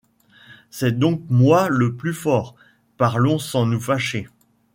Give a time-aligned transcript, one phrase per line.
[0.71, 2.55] C'est donc moi le plus fort.
[2.97, 4.27] -Parlons sans nous fâcher.